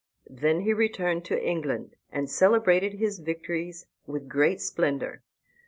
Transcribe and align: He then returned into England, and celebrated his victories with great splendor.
He 0.27 0.33
then 0.33 0.63
returned 0.65 1.29
into 1.29 1.39
England, 1.39 1.95
and 2.11 2.27
celebrated 2.27 2.93
his 2.93 3.19
victories 3.19 3.85
with 4.07 4.27
great 4.27 4.59
splendor. 4.59 5.21